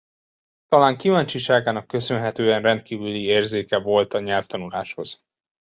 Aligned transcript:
Talán 0.67 0.97
kíváncsiságának 0.97 1.87
köszönhetően 1.87 2.61
rendkívüli 2.61 3.23
érzéke 3.23 3.77
volt 3.77 4.13
a 4.13 4.19
nyelvtanuláshoz. 4.19 5.25